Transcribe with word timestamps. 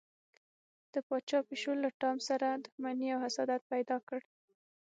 د 0.93 0.95
پاچا 1.07 1.39
پیشو 1.47 1.73
له 1.83 1.89
ټام 2.01 2.17
سره 2.29 2.47
دښمني 2.63 3.07
او 3.13 3.19
حسادت 3.25 3.61
پیدا 3.71 3.97
کړ. 4.07 4.19